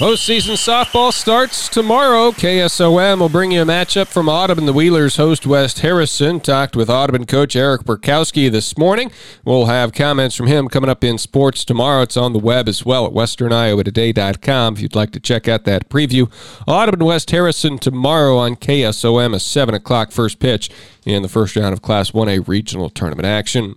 [0.00, 2.30] Postseason softball starts tomorrow.
[2.30, 4.64] KSOM will bring you a matchup from Audubon.
[4.64, 6.40] The Wheelers host West Harrison.
[6.40, 9.12] Talked with Audubon coach Eric Burkowski this morning.
[9.44, 12.00] We'll have comments from him coming up in sports tomorrow.
[12.00, 15.90] It's on the web as well at westerniowatoday.com if you'd like to check out that
[15.90, 16.32] preview.
[16.66, 20.70] Audubon West Harrison tomorrow on KSOM, a 7 o'clock first pitch
[21.04, 23.74] in the first round of Class 1A regional tournament action.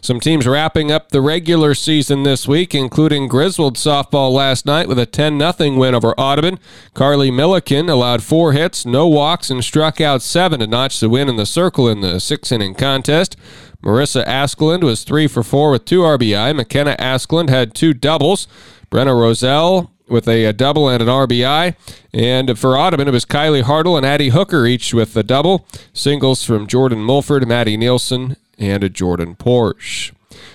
[0.00, 4.98] Some teams wrapping up the regular season this week, including Griswold softball last night with
[4.98, 6.58] a 10 0 win over Audubon.
[6.94, 11.28] Carly Milliken allowed four hits, no walks, and struck out seven to notch the win
[11.28, 13.36] in the circle in the six inning contest.
[13.82, 16.54] Marissa Askland was three for four with two RBI.
[16.54, 18.46] McKenna Askland had two doubles.
[18.90, 21.74] Brenna Roselle with a, a, double and an RBI.
[22.12, 25.66] And for Audubon, it was Kylie Hartle and Addie Hooker, each with a double.
[25.92, 30.12] Singles from Jordan Mulford, Maddie Nielsen, and a Jordan Porsche.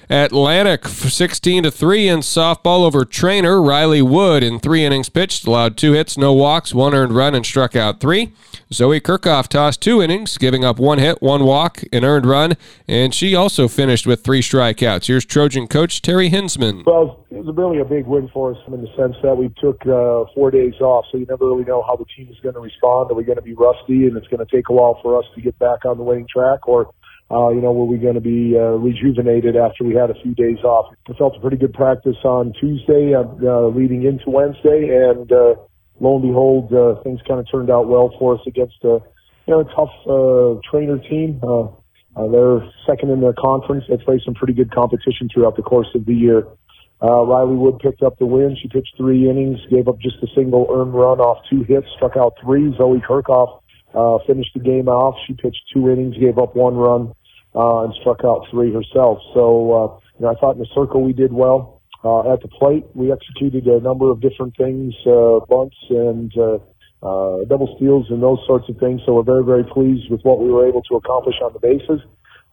[0.10, 5.78] Atlantic 16 to 3 in softball over Treynor Riley Wood in 3 innings pitched, allowed
[5.78, 8.32] 2 hits, no walks, 1 earned run and struck out 3.
[8.72, 12.56] Zoe Kirchhoff tossed 2 innings, giving up 1 hit, 1 walk, an earned run,
[12.88, 15.08] and she also finished with 3 strikeouts.
[15.08, 16.84] Here's Trojan coach Terry Hinsman.
[16.86, 19.82] Well, it was really a big win for us in the sense that we took
[19.88, 22.62] uh, 4 days off, so you never really know how the team is going to
[22.62, 23.12] respond.
[23.12, 25.26] Are we going to be rusty and it's going to take a while for us
[25.36, 26.90] to get back on the winning track or
[27.32, 30.36] uh, you know, were we going to be uh, rejuvenated after we had a few
[30.36, 30.94] days off?
[31.10, 35.56] I felt a pretty good practice on Tuesday, uh, uh, leading into Wednesday, and uh,
[36.00, 39.00] lo and behold, uh, things kind of turned out well for us against a,
[39.48, 41.42] you know, a tough uh, Treynor team.
[41.42, 41.64] Uh,
[42.16, 43.86] uh, they're second in their conference.
[43.90, 46.48] They play some pretty good competition throughout the course of the year.
[47.02, 48.56] Uh, Riley Wood picked up the win.
[48.62, 52.16] She pitched three innings, gave up just a single earned run off two hits, struck
[52.16, 52.74] out three.
[52.78, 53.60] Zoe Kirchhoff
[53.96, 55.16] uh, finished the game off.
[55.28, 57.14] She pitched two innings, gave up one run,
[57.56, 59.20] uh, and struck out three herself.
[59.34, 61.82] So, uh, you know, I thought in the circle we did well.
[62.04, 66.60] Uh, at the plate, we executed a number of different things, uh, bunts and uh,
[67.02, 69.02] uh, double steals and those sorts of things.
[69.06, 72.02] So we're very, very pleased with what we were able to accomplish on the bases.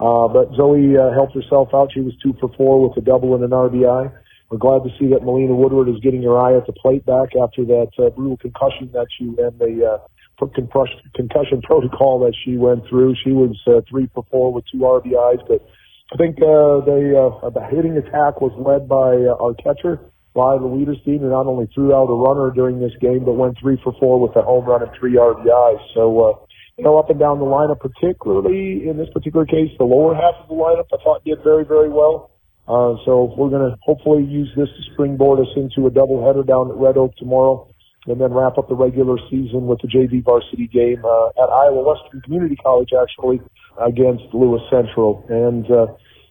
[0.00, 1.92] Uh, but Zoe uh, helped herself out.
[1.92, 4.12] She was two for four with a double and an RBI.
[4.50, 7.31] We're glad to see that Melina Woodward is getting her eye at the plate back
[7.41, 9.98] after that uh, brutal concussion that she and the uh,
[10.38, 13.15] concussion, protocol that she went through.
[13.25, 15.65] She was uh, three for four with two RBIs, but
[16.12, 20.00] I think uh, they, uh, the hitting attack was led by uh, our catcher,
[20.34, 23.81] leaders team, who not only threw out a runner during this game, but went three
[23.82, 25.81] for four with a home run and three RBIs.
[25.94, 26.32] So, uh,
[26.76, 30.34] you know, up and down the lineup, particularly in this particular case, the lower half
[30.43, 32.31] of the lineup, I thought did very, very well.
[32.69, 36.70] Uh, so we're going to hopefully use this to springboard us into a doubleheader down
[36.70, 37.72] at Red Oak tomorrow
[38.06, 41.82] and then wrap up the regular season with the JV varsity game uh, at Iowa
[41.82, 43.40] Western Community College, actually,
[43.80, 45.24] against Lewis Central.
[45.28, 45.86] And uh,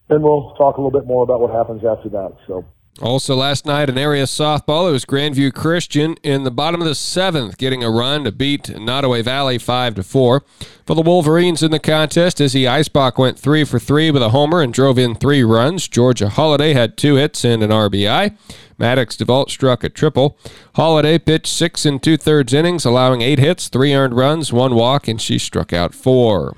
[0.09, 2.35] then we'll talk a little bit more about what happens after that.
[2.47, 2.65] So.
[2.99, 6.93] Also, last night in area softball, it was Grandview Christian in the bottom of the
[6.93, 10.43] seventh, getting a run to beat Nodaway Valley five to four.
[10.85, 14.61] For the Wolverines in the contest, Izzy Eisbach went three for three with a homer
[14.61, 15.87] and drove in three runs.
[15.87, 18.35] Georgia Holiday had two hits and an RBI.
[18.77, 20.37] Maddox DeVault struck a triple.
[20.75, 25.07] Holiday pitched six and two thirds innings, allowing eight hits, three earned runs, one walk,
[25.07, 26.57] and she struck out four.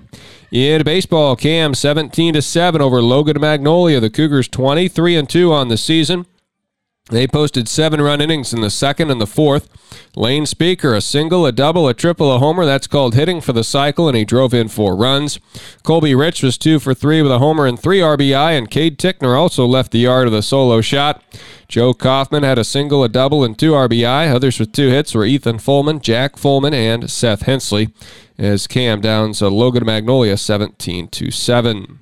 [0.54, 4.00] In baseball, Cam 17 to 7 over Logan Magnolia.
[4.00, 6.28] The Cougars 23 and 2 on the season.
[7.10, 9.68] They posted seven run innings in the second and the fourth.
[10.16, 12.66] Lane Speaker, a single, a double, a triple, a homer.
[12.66, 15.40] That's called hitting for the cycle, and he drove in four runs.
[15.82, 19.36] Colby Rich was two for three with a homer and three RBI, and Cade Tickner
[19.36, 21.24] also left the yard with a solo shot.
[21.68, 24.32] Joe Kaufman had a single, a double, and two RBI.
[24.32, 27.90] Others with two hits were Ethan Fullman, Jack Fullman, and Seth Hensley
[28.38, 32.00] as Cam downs uh, Logan Magnolia 17 to 7.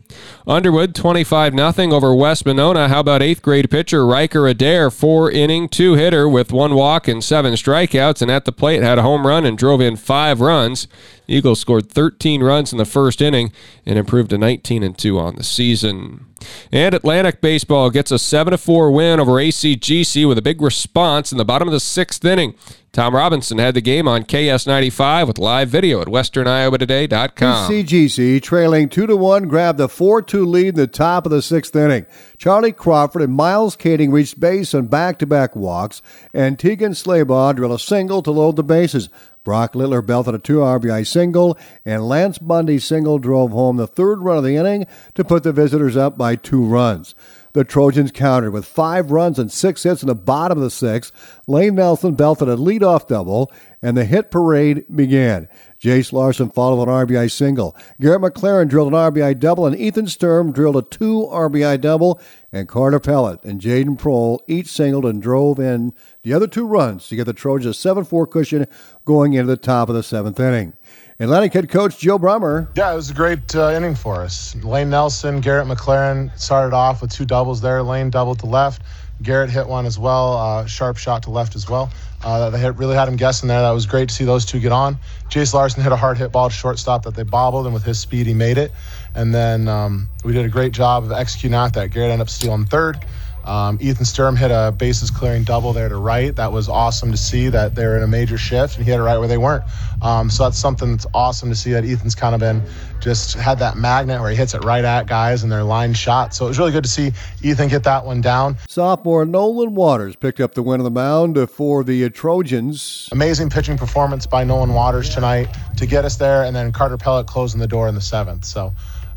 [0.47, 2.89] Underwood 25 0 over West Monona.
[2.89, 7.23] How about eighth grade pitcher Riker Adair, four inning, two hitter with one walk and
[7.23, 10.87] seven strikeouts, and at the plate had a home run and drove in five runs.
[11.31, 13.51] Eagles scored 13 runs in the first inning
[13.85, 16.25] and improved to 19 and 2 on the season.
[16.71, 21.37] And Atlantic Baseball gets a 7 4 win over ACGC with a big response in
[21.37, 22.55] the bottom of the sixth inning.
[22.91, 27.71] Tom Robinson had the game on KS95 with live video at westerniowatoday.com.
[27.71, 31.41] ACGC trailing 2 to 1 grabbed the 4 2 lead in the top of the
[31.41, 32.05] sixth inning.
[32.37, 36.01] Charlie Crawford and Miles Kading reached base on back to back walks,
[36.33, 39.07] and Tegan Slaybaugh drilled a single to load the bases.
[39.43, 44.21] Brock Littler belted a two RBI single, and Lance Bundy's single drove home the third
[44.21, 44.85] run of the inning
[45.15, 47.15] to put the visitors up by two runs.
[47.53, 51.11] The Trojans countered with five runs and six hits in the bottom of the sixth.
[51.47, 53.51] Lane Nelson belted a leadoff double,
[53.81, 55.47] and the hit parade began.
[55.79, 57.75] Jace Larson followed an RBI single.
[57.99, 62.21] Garrett McLaren drilled an RBI double, and Ethan Sturm drilled a two RBI double.
[62.53, 65.93] And Carter Pellet and Jaden Prohl each singled and drove in
[66.23, 68.67] the other two runs to get the Trojans a 7 4 cushion
[69.05, 70.73] going into the top of the seventh inning.
[71.21, 72.67] Atlantic head coach Joe Brummer.
[72.75, 74.55] Yeah, it was a great uh, inning for us.
[74.55, 77.83] Lane Nelson, Garrett McLaren started off with two doubles there.
[77.83, 78.81] Lane doubled to left.
[79.21, 81.91] Garrett hit one as well, uh, sharp shot to left as well.
[82.23, 83.61] Uh, they really had him guessing there.
[83.61, 84.97] That was great to see those two get on.
[85.29, 87.99] Jace Larson hit a hard hit ball to shortstop that they bobbled, and with his
[87.99, 88.71] speed, he made it.
[89.13, 91.91] And then um, we did a great job of executing out that.
[91.91, 92.97] Garrett ended up stealing third.
[93.45, 96.35] Um, Ethan Sturm hit a bases clearing double there to right.
[96.35, 99.03] That was awesome to see that they're in a major shift, and he hit it
[99.03, 99.63] right where they weren't.
[100.01, 102.63] Um, so that's something that's awesome to see that Ethan's kind of been
[102.99, 106.33] just had that magnet where he hits it right at guys and their line shot.
[106.33, 107.11] So it was really good to see
[107.41, 108.57] Ethan get that one down.
[108.67, 113.09] Sophomore Nolan Waters picked up the win on the mound for the Trojans.
[113.11, 115.47] Amazing pitching performance by Nolan Waters tonight
[115.77, 118.45] to get us there, and then Carter Pellet closing the door in the seventh.
[118.45, 118.73] So.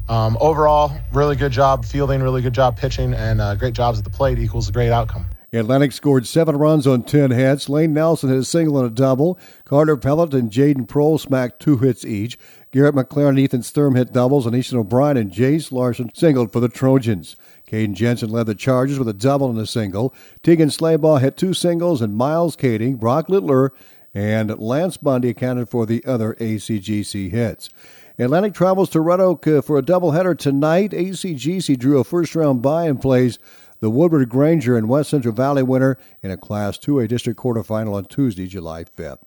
[0.08, 4.04] Um, overall, really good job fielding, really good job pitching, and uh, great jobs at
[4.04, 5.26] the plate equals a great outcome.
[5.52, 7.68] Atlantic scored seven runs on 10 hits.
[7.68, 9.38] Lane Nelson hit a single and a double.
[9.64, 12.36] Carter Pellet and Jaden Prohl smacked two hits each.
[12.72, 16.58] Garrett McLaren and Ethan Sturm hit doubles, and Easton O'Brien and Jace Larson singled for
[16.58, 17.36] the Trojans.
[17.70, 20.12] Caden Jensen led the Chargers with a double and a single.
[20.42, 23.72] Tegan Slaybaugh hit two singles, and Miles Kading, Brock Littler,
[24.12, 27.70] and Lance Bundy accounted for the other ACGC hits.
[28.18, 30.92] Atlantic travels to Red Oak uh, for a doubleheader tonight.
[30.92, 33.40] ACGC drew a first round bye and plays
[33.80, 38.04] the Woodward Granger and West Central Valley winner in a Class 2A district quarterfinal on
[38.04, 39.18] Tuesday, July 5th.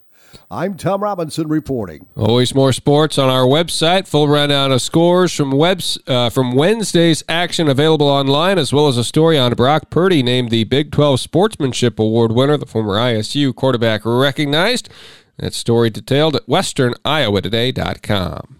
[0.49, 2.07] I'm Tom Robinson reporting.
[2.15, 4.07] Always more sports on our website.
[4.07, 8.97] Full rundown of scores from webs uh, from Wednesday's action available online, as well as
[8.97, 13.53] a story on Brock Purdy named the Big 12 Sportsmanship Award winner, the former ISU
[13.53, 14.89] quarterback recognized.
[15.37, 18.56] That story detailed at westerniowatoday.com.